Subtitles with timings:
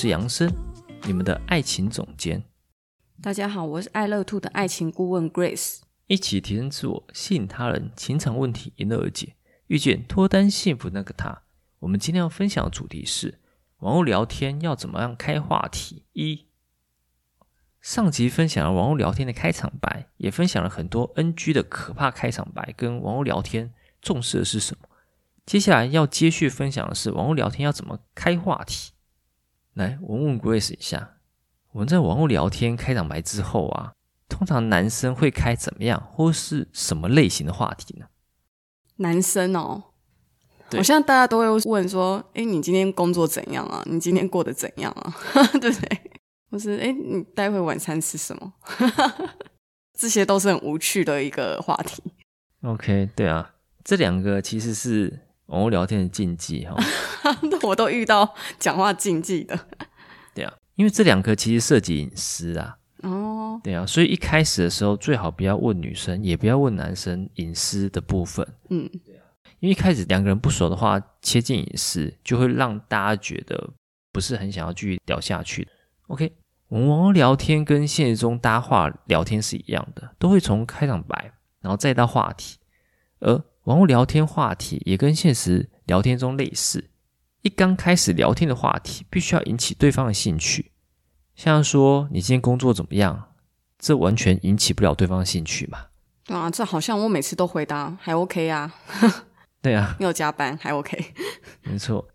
[0.00, 0.50] 是杨生，
[1.04, 2.42] 你们的爱情总监。
[3.20, 5.80] 大家好，我是爱乐 Two 的爱情顾问 Grace。
[6.06, 9.34] 一起提升自我，吸引他人，情场问题迎刃而解，
[9.66, 11.42] 遇见脱单幸福那个他。
[11.80, 13.40] 我们今天要分享的主题是：
[13.80, 16.06] 网络聊天要怎么样开话题？
[16.14, 16.46] 一，
[17.82, 24.88] 上集分享了网络聊天的开场白，也分享了很多 NG 的可怕开场白，跟网络聊天重视的是什么？
[25.44, 28.92] 接下来要接续分享的是网络聊天要怎么开话题。
[29.80, 31.16] 来，我问 Grace 一下，
[31.72, 33.92] 我们在网络聊天开场白之后啊，
[34.28, 38.06] 通常男生会开怎么样，或是什么类型的话题呢？
[38.96, 39.84] 男生哦，
[40.72, 43.82] 我现在大家都会问说，哎，你今天工作怎样啊？
[43.86, 45.14] 你今天过得怎样啊？
[45.58, 46.00] 对不对？
[46.50, 48.52] 或是哎，你待会晚餐吃什么？
[49.96, 52.02] 这些都是很无趣的一个话题。
[52.62, 55.29] OK，对啊，这两个其实是。
[55.50, 56.76] 网络聊天的禁忌哈，
[57.62, 59.58] 我都遇到讲话禁忌的。
[60.32, 62.78] 对啊，因为这两个其实涉及隐私啊。
[63.02, 68.46] 哦，对啊，所以一开始的时候最好不要问女生，也不要问男生隐私的部分。
[68.68, 69.24] 嗯，对啊，
[69.58, 73.70] 因为一开始两个人不熟的话，切近隐私就会让大家觉得
[74.12, 75.66] 不是很想要继续聊下去。
[76.06, 76.32] OK，
[76.68, 82.58] 我们网络聊天跟现实中搭话聊天是一样的，都会从开场白，然后再到话题，
[83.18, 83.42] 而。
[83.64, 86.90] 网络聊天话题也跟现实聊天中类似，
[87.42, 90.72] 一刚开始聊天的话题必须要引起对方的兴趣，
[91.34, 93.34] 像说你今天工作怎么样，
[93.78, 95.86] 这完全引起不了对方的兴趣嘛？
[96.24, 98.72] 对啊，这好像我每次都回答还 OK 啊。
[99.60, 101.12] 对啊， 没有加班还 OK。
[101.64, 102.08] 没错，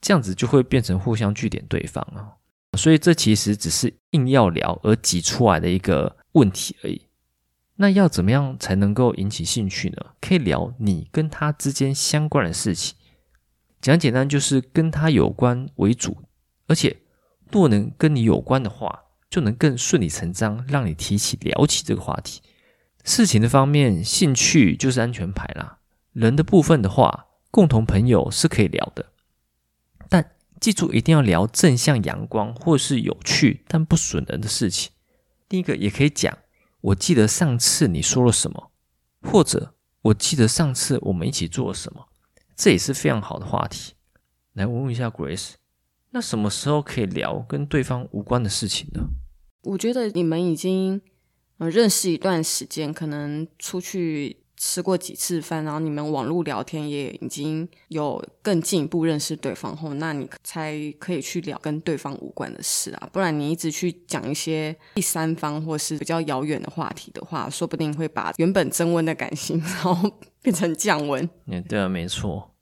[0.00, 2.38] 这样子就会变成互相据点对方啊，
[2.78, 7.02] 所以这其实只是硬要聊而挤出来的一个问题而已。
[7.76, 9.96] 那要怎么样才能够引起兴趣呢？
[10.20, 12.94] 可以聊你跟他之间相关的事情，
[13.80, 16.18] 讲简单就是跟他有关为主，
[16.68, 16.98] 而且
[17.50, 22.40] 若能跟你有关的话，就能更顺理成章让你提起聊起这个话题。
[23.02, 25.78] 事情的方面，兴趣就是安全牌啦。
[26.12, 29.06] 人的部分的话，共同朋友是可以聊的，
[30.08, 30.30] 但
[30.60, 34.92] 记住一定要聊正向、阳光或是有趣但不损人的事情。
[35.48, 36.38] 第一个也可以讲。
[36.84, 38.70] 我记得上次你说了什么，
[39.22, 42.08] 或者我记得上次我们一起做了什么，
[42.54, 43.94] 这也是非常好的话题。
[44.52, 45.52] 来，我问一下 Grace，
[46.10, 49.00] 那什么时候可以聊跟对方无关的事情呢？
[49.62, 51.00] 我觉得你们已经
[51.56, 54.43] 呃认识一段时间，可能出去。
[54.56, 63.08] 吃过几次饭，然后你们网络聊天也已经有更进一步认识对方后，那你才可以去聊跟对方无关的事啊。
[63.12, 70.10] 不然你一直去讲一些第三方或是比较遥远的话题的话，说不定会把原本增温的感情，然后
[70.40, 71.28] 变成降温。
[71.46, 72.54] 嗯，对啊，没错。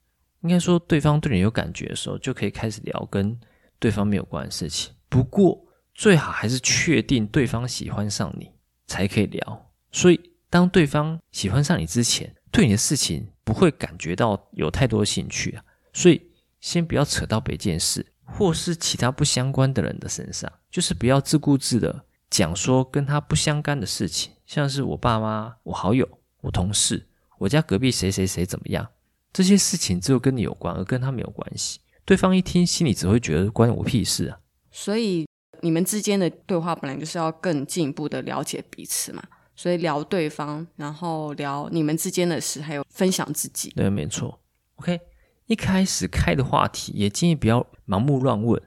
[0.42, 3.38] 应该说，对方对你有感觉的时候，就可以开始聊跟
[3.78, 4.92] 对方没有关的事情。
[5.08, 5.62] 不过，
[5.94, 8.50] 最好还是确定对方喜欢上你
[8.86, 9.70] 才可以聊。
[9.92, 10.31] 所以。
[10.52, 15.64] 当对方喜欢上你之前，对你的事情不会感觉到有太多兴趣啊，
[15.94, 16.30] 所以
[16.60, 26.06] 先不要扯到别件事，或是其他不相关的人的身上，就是不要自顾自的讲说跟他不相干的事情，像是我爸妈、我好友、
[26.42, 27.08] 我同事、
[27.38, 28.86] 我家隔壁谁谁谁怎么样，
[29.32, 31.80] 这些事情只有跟你有关，而跟他没有关系。
[32.04, 34.38] 对方一听，心里只会觉得关我屁事啊。
[34.70, 35.26] 所以
[35.62, 39.22] 你们之间的对话本来就是要更进一步的了解彼此嘛。
[39.54, 43.70] 所以聊对方，然后聊你们之间的事，还有分享自己。
[43.70, 44.40] 对，没错。
[44.76, 45.00] OK，
[45.46, 48.60] 一开始开的话题也建议不要盲目乱问，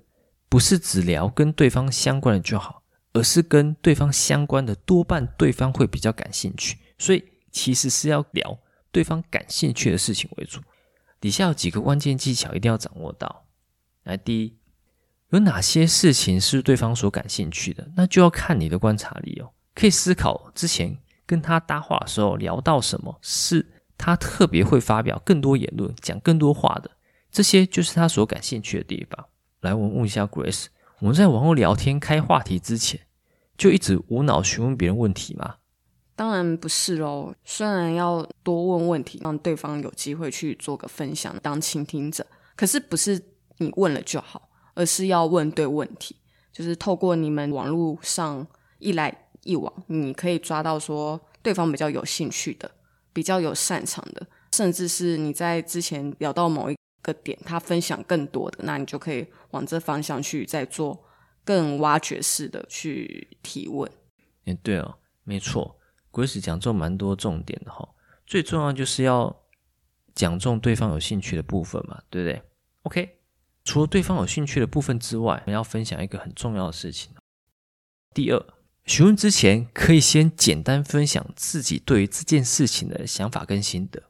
[0.47, 2.83] 不是只聊跟对方相关的就好，
[3.13, 6.77] 而是跟对方相关的多半对方会比较感兴趣。
[6.97, 8.57] 所以其实是要聊
[8.91, 10.61] 对方感兴趣的事情为主。
[11.19, 13.45] 底下有几个关键技巧一定要掌握到。
[14.03, 14.57] 来，第一，
[15.29, 19.49] 有哪些事情是对方所感兴趣的，那就要看你的观察力哦。
[19.75, 23.67] 可以思考之前跟他搭话的时候聊到什么，是
[23.97, 26.89] 他特别会发表更多言论、讲更多话的，
[27.31, 29.27] 这些就是他所感兴趣的地方。
[29.61, 30.67] 来，我们问一下 Grace，
[30.99, 33.01] 我们在网络聊天开话题之前，
[33.57, 35.55] 就一直无脑询问别人问题吗？
[36.15, 42.25] 当然不是哦，虽然要多问问题，让对方有机会去做个分享，当倾听者，
[42.55, 43.21] 可是不是
[43.57, 46.15] 你问了就好，而是要问对问题。
[46.53, 48.47] 就是透过你们网络上
[48.79, 52.69] 一来一往，你可以抓到说对方比较有兴趣的、
[53.13, 61.05] 比较有擅长的，甚至是你在之前聊到某一个点，他分享更多的，那你就可以往这方向去再做
[61.45, 63.89] 更挖掘式的去提问。
[64.45, 65.79] 哎，对哦，没错
[66.11, 67.87] 鬼使讲中蛮多重点的哈。
[68.25, 69.43] 最重要就是要
[70.15, 72.41] 讲中对方有兴趣的部分嘛，对不对
[72.83, 73.19] ？OK，
[73.63, 77.13] 除了对方有兴趣的部分之外，我们要分享一个很重要的事情。
[78.13, 78.45] 第二，
[78.85, 84.01] 询问之前可以先简单分享自己对于这件事情的想法跟心得。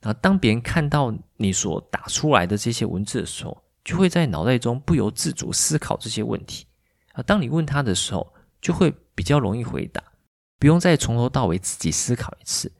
[0.00, 6.66] 然后当别人看到你所打出来的这些文字的时候，就会在脑袋中不由自主思考这些问题。
[7.12, 8.32] 啊，当你问他的时候，
[8.62, 10.02] 就会比较容易回答，
[10.58, 12.72] 不用再从头到尾自己思考一次。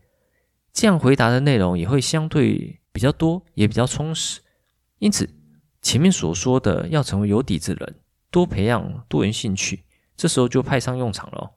[0.72, 4.40] 这样回答的内容也会相对比较多，也比较充实。
[4.98, 5.28] 因此，
[5.82, 7.96] 前面所说的要成为有底子人，
[8.30, 9.84] 多培养多元兴趣，
[10.20, 11.52] 这时候就派上用场了。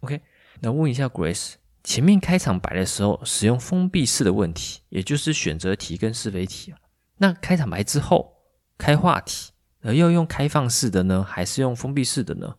[0.00, 0.20] OK，
[0.62, 1.52] 那问一下 Grace，
[1.84, 6.74] 前面开场白的时候使用封闭式的问题，也就是选择题跟是非题。
[7.18, 8.34] 那开场白之后
[8.76, 9.52] 开话题，
[9.82, 12.56] 而要用开放式的呢，还是用封闭式的呢？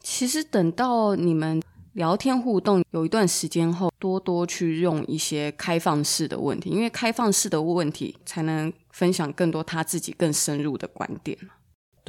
[0.00, 1.62] 其实等到你们
[1.92, 11.38] 聊天互动有一段时间后，多多去用一些开放式的问题，因为开放式的问题才能分享更多他自己更深入的观点。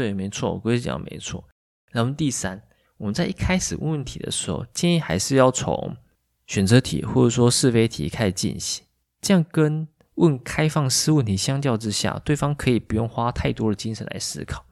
[0.02, 1.48] 对，没错，我跟你讲没错。
[1.92, 2.60] 然后第三，
[2.98, 5.96] 我们在一开始问问题的时候，建议还是要从
[6.48, 8.84] 选择题或者说是非题开始进行，
[9.22, 14.66] 这样跟问开放式问题相较之下，对方可以不用花太多的精神来思考。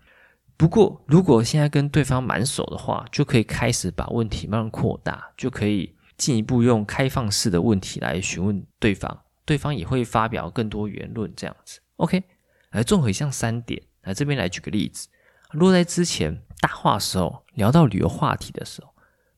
[0.57, 11.79] 不过，如果现在跟对方蛮熟的话，就可以开始把问题慢慢扩大，就可以进一步用开放式的问题来询问对方，对方也会发表更多言论，这样子。
[11.97, 12.23] OK，
[12.71, 15.07] 来综合以上三点，来这边来举个例子。
[15.51, 18.93] 如果在之前搭话时候聊到旅游话题的时候，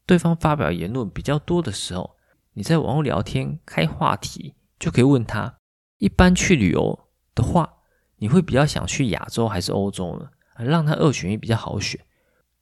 [0.05, 2.17] 对方发表言论比较多的时候，
[2.53, 5.57] 你在网络聊天开话题，就可以问他：
[5.99, 7.77] 一般去旅游的话，
[8.17, 10.29] 你会比较想去亚洲还是欧洲呢？
[10.57, 11.99] 让他二选一比较好选。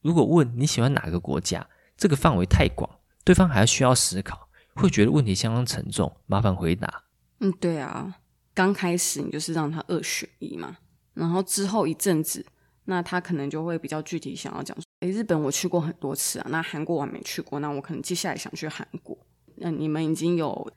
[0.02, 1.68] 如果问你喜欢哪个国家，
[1.98, 2.90] 这个范围太广，
[3.26, 6.16] 对方还需要思考，会觉得问题相当沉重。
[6.28, 7.06] 麻烦回答。
[7.40, 8.16] 嗯，对啊，
[8.54, 10.78] 刚开始你就是让他二选一嘛，
[11.14, 12.46] 然后之后一阵子，
[12.90, 19.16] 那他可能就会比较具体想要讲说，诶，日本我去过很多次啊，那韩国我还没去过，那我可能接下来想去韩国。
[19.58, 20.72] 那你们已经有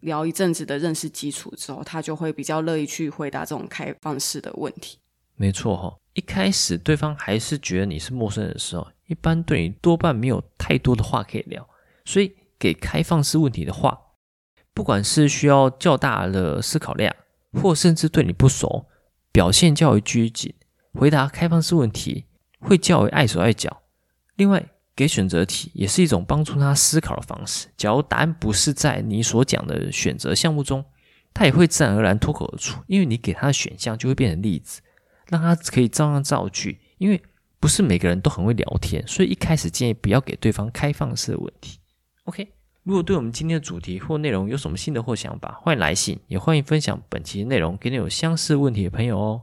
[0.00, 4.98] 聊一阵子的认识基础之后，他就会比较乐意去回答这种开放式的问题。
[5.36, 11.68] 没错哈、一开始对方还是觉得你是陌生人的时候，一般对你多半没有太多的话可以聊，
[12.06, 13.96] 所以给开放式问题的话，
[14.72, 17.14] 不管是需要较大的思考量，
[17.52, 18.86] 或甚至对你不熟，
[19.30, 20.54] 表现较为拘谨，
[20.98, 22.24] 回答开放式问题
[22.58, 23.82] 会较为碍手碍脚。
[24.34, 27.68] 另外，给选择题也是一种帮助他思考的方式。
[27.76, 30.84] 假如答案不是在你所讲的选择项目中，
[31.32, 34.80] 他也会自然而然脱口而出，因为你给他的选项就会变成例子。
[35.28, 37.22] 让他可以照样造句，因为
[37.60, 41.78] 不是每个人都很会聊天，所以一开始建议不要给对方开放式的问题。
[42.24, 42.48] OK，
[42.82, 49.42] 如果对我们今天的主题或内容有什么心得或想法，欢迎来信，也欢迎分享本期的内容给你有相似问题的朋友哦。